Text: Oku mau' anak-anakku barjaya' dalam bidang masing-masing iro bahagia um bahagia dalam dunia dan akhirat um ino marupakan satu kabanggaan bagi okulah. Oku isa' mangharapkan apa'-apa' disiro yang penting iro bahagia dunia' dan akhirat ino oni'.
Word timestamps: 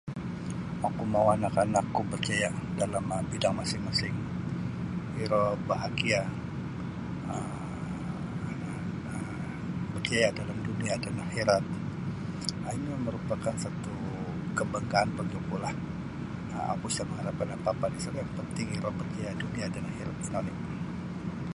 Oku 0.87 1.03
mau' 1.13 1.31
anak-anakku 1.35 2.01
barjaya' 2.11 2.55
dalam 2.79 3.05
bidang 3.31 3.55
masing-masing 3.59 4.15
iro 5.23 5.43
bahagia 5.69 6.21
um 7.31 9.13
bahagia 9.93 10.27
dalam 10.39 10.57
dunia 10.67 10.93
dan 11.03 11.15
akhirat 11.25 11.63
um 12.65 12.69
ino 12.77 12.93
marupakan 13.05 13.55
satu 13.63 13.93
kabanggaan 14.57 15.09
bagi 15.17 15.35
okulah. 15.41 15.73
Oku 16.73 16.85
isa' 16.91 17.05
mangharapkan 17.09 17.47
apa'-apa' 17.57 17.91
disiro 17.93 18.17
yang 18.23 18.31
penting 18.39 18.67
iro 18.77 18.89
bahagia 18.99 19.27
dunia' 19.43 19.69
dan 19.75 19.83
akhirat 19.91 20.15
ino 20.25 20.37
oni'. 20.41 20.57